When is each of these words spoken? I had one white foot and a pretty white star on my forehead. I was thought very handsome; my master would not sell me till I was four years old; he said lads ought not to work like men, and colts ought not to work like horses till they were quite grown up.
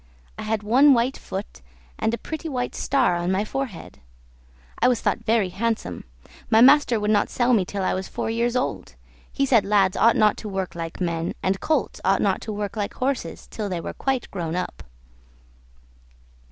I 0.35 0.41
had 0.41 0.63
one 0.63 0.95
white 0.95 1.15
foot 1.15 1.61
and 1.99 2.11
a 2.11 2.17
pretty 2.17 2.49
white 2.49 2.73
star 2.73 3.15
on 3.17 3.31
my 3.31 3.45
forehead. 3.45 3.99
I 4.79 4.87
was 4.87 4.99
thought 4.99 5.19
very 5.25 5.49
handsome; 5.49 6.05
my 6.49 6.59
master 6.59 6.99
would 6.99 7.11
not 7.11 7.29
sell 7.29 7.53
me 7.53 7.65
till 7.65 7.83
I 7.83 7.93
was 7.93 8.07
four 8.07 8.27
years 8.27 8.55
old; 8.55 8.95
he 9.31 9.45
said 9.45 9.63
lads 9.63 9.95
ought 9.95 10.15
not 10.15 10.37
to 10.37 10.49
work 10.49 10.73
like 10.73 10.99
men, 10.99 11.35
and 11.43 11.59
colts 11.59 12.01
ought 12.03 12.19
not 12.19 12.41
to 12.41 12.51
work 12.51 12.75
like 12.75 12.95
horses 12.95 13.45
till 13.51 13.69
they 13.69 13.79
were 13.79 13.93
quite 13.93 14.31
grown 14.31 14.55
up. 14.55 14.81